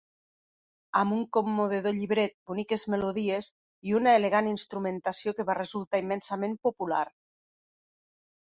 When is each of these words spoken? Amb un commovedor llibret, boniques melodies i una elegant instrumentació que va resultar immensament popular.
Amb 1.01 1.15
un 1.17 1.19
commovedor 1.37 1.93
llibret, 1.97 2.33
boniques 2.51 2.85
melodies 2.95 3.51
i 3.91 3.95
una 3.99 4.15
elegant 4.21 4.49
instrumentació 4.53 5.37
que 5.41 5.47
va 5.51 5.57
resultar 5.61 6.03
immensament 6.07 6.61
popular. 6.69 7.05